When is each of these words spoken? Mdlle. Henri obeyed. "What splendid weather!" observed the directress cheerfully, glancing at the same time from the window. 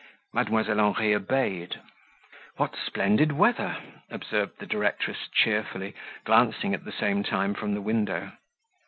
Mdlle. 0.33 0.65
Henri 0.95 1.13
obeyed. 1.13 1.79
"What 2.57 2.75
splendid 2.75 3.33
weather!" 3.33 3.77
observed 4.09 4.57
the 4.57 4.65
directress 4.65 5.27
cheerfully, 5.31 5.93
glancing 6.25 6.73
at 6.73 6.85
the 6.85 6.91
same 6.91 7.21
time 7.21 7.53
from 7.53 7.75
the 7.75 7.81
window. 7.81 8.31